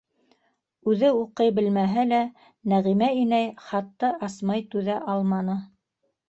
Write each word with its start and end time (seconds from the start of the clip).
Үҙе 0.93 1.11
уҡый 1.17 1.51
белмәһә 1.59 2.05
лә, 2.11 2.21
Нәғимә 2.73 3.11
инәй 3.19 3.53
хатты 3.67 4.11
асмай 4.29 4.65
түҙә 4.73 4.97
алманы. 5.17 5.61